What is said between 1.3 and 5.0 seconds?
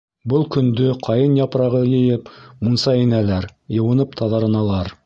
япрағы йыйып, мунса инәләр, йыуынып таҙарыналар.